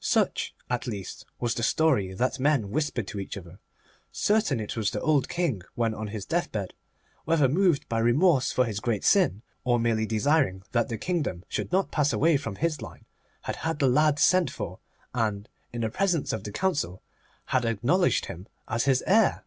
[0.00, 3.58] Such, at least, was the story that men whispered to each other.
[4.10, 6.72] Certain it was that the old King, when on his deathbed,
[7.26, 11.72] whether moved by remorse for his great sin, or merely desiring that the kingdom should
[11.72, 13.04] not pass away from his line,
[13.42, 14.78] had had the lad sent for,
[15.12, 17.02] and, in the presence of the Council,
[17.44, 19.44] had acknowledged him as his heir.